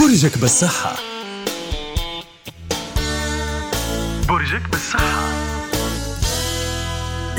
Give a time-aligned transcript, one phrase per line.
[0.00, 0.96] برجك بالصحة.
[4.28, 5.43] برجك بالصحة.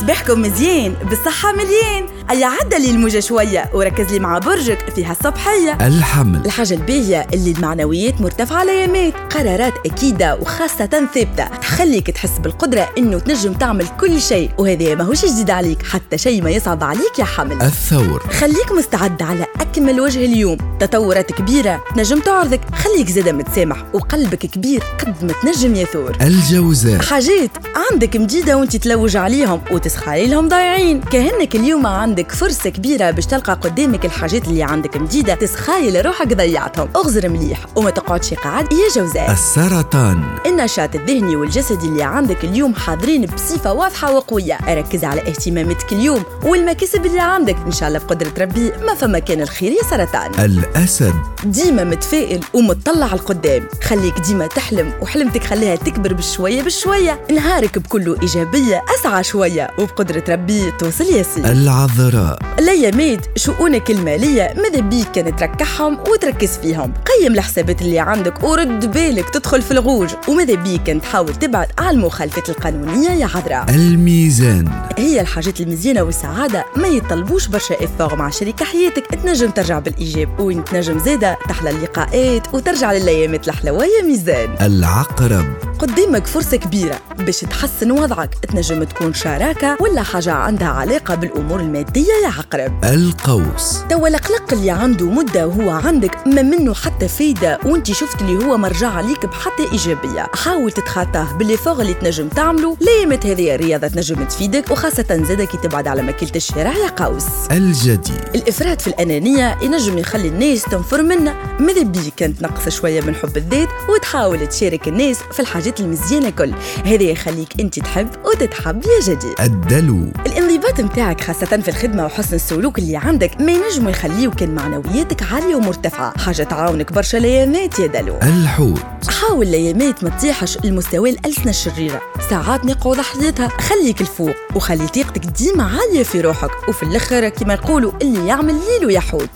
[0.00, 2.06] صباحكم مزيان بالصحة مليان.
[2.30, 6.46] أي عدى لي الموجة شوية وركز لي مع برجك فيها الصبحية الحمل.
[6.46, 11.44] الحاجة الباهية اللي المعنويات مرتفعة الأيامات قرارات أكيدة وخاصة ثابتة.
[11.44, 16.50] تخليك تحس بالقدرة إنه تنجم تعمل كل شيء وهذا ماهوش جديد عليك حتى شيء ما
[16.50, 17.62] يصعب عليك يا حمل.
[17.62, 18.22] الثور.
[18.40, 20.58] خليك مستعد على أكمل وجه اليوم.
[20.80, 22.60] تطورات كبيرة تنجم تعرضك.
[22.74, 26.16] خليك زادة متسامح وقلبك كبير قد ما تنجم يثور.
[26.20, 27.00] الجوزاء.
[27.02, 27.50] حاجات
[27.90, 31.00] عندك مجيدة وانت تلوج عليهم وتسخالي لهم ضايعين.
[31.00, 36.88] كأنك اليوم عندك فرصة كبيرة باش تلقى قدامك الحاجات اللي عندك مجيدة تسخايل روحك ضيعتهم.
[36.96, 39.32] أغزر مليح وما تقعدش قاعد يا جوزاء.
[39.32, 40.22] السرطان.
[40.46, 44.58] النشاط الذهني والجسدي اللي عندك اليوم حاضرين بصفة واضحة وقوية.
[44.68, 47.56] ركز على اهتماماتك اليوم والمكاسب اللي عندك.
[47.66, 50.44] إن شاء الله بقدرة ربي ما فما كان الخير يا سرطان.
[50.44, 51.14] الأسد.
[51.44, 53.68] ديما متفائل ومتطلع القدام.
[53.82, 57.20] خليك ديما تحلم وحلمتك خليها تكبر بشوية بشوية.
[57.30, 59.70] نهارك بكله إيجابية أسعى شوية.
[59.78, 61.46] وبقدرة ربي توصل ياسين.
[61.46, 62.38] العذراء.
[62.58, 69.30] الايامات شؤونك المالية ماذا بيك كان تركحهم وتركز فيهم؟ قيم الحسابات اللي عندك ورد بالك
[69.30, 70.08] تدخل في الغوج.
[70.28, 74.68] وماذا بيك كان تحاول تبعد على المخالفات القانونية يا عذراء؟ الميزان.
[74.98, 79.06] هي الحاجات المزيانة والسعادة ما يطلبوش برشا افاق مع شريك حياتك.
[79.06, 84.56] تنجم ترجع بالإيجاب وين تنجم زاده تحلى اللقاءات وترجع للأيامات الحلوه يا ميزان.
[84.60, 85.46] العقرب.
[85.78, 87.00] قدامك فرصة كبيرة.
[87.22, 88.34] باش تحسن وضعك.
[88.34, 92.84] تنجم تكون شراكة ولا حاجة عندها علاقة بالأمور المادية يا عقرب.
[92.84, 93.78] القوس.
[93.90, 98.56] توا القلق اللي عنده مدة وهو عندك ما منه حتى فايدة وانت شفت اللي هو
[98.56, 100.26] مرجع عليك بحتى إيجابية.
[100.34, 102.76] حاول تتخطاه بال les efforts اللي تنجم تعمله.
[102.80, 107.24] ليمت هذه الرياضة تنجم تفيدك وخاصة زادة كي تبعد على ماكلة الشارع يا قوس.
[107.50, 113.36] الجدي الافراط في الأنانية ينجم يخلي الناس تنفر منا ماذا بيك تنقص شوية من حب
[113.36, 116.52] الذات وتحاول تشارك الناس في الحاجات المزيانة كل.
[116.84, 120.12] هذا يخليك انت تحب وتتحب يا جدي الدلو.
[120.26, 125.54] الانضباط متاعك خاصة في الخدمة وحسن السلوك اللي عندك ما ينجموا يخليوك كان معنوياتك عالية
[125.56, 126.18] ومرتفعة.
[126.18, 128.18] حاجة تعاونك برشا ليامات يا دلو.
[128.22, 128.80] الحوت.
[129.08, 132.00] حاول ليامات ما تطيحش المستوى الألسنة الشريرة.
[132.30, 136.68] ساعات نقعد حديتها خليك الفوق وخلي طاقتك ديما عالية في روحك.
[136.68, 139.30] وفي الآخر كما يقولوا اللي يعمل ليلو يحوت.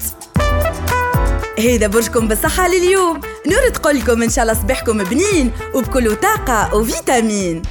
[1.59, 3.21] هيدا برجكم بالصحة لليوم.
[3.47, 7.63] نور تقولكم إن شاء الله صباحكم بنين وبكل طاقة وفيتامين.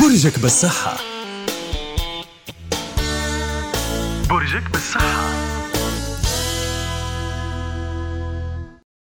[0.00, 0.96] برجك بالصحة.
[4.30, 5.45] برجك بالصحة.